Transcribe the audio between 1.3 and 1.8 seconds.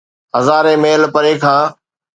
کان.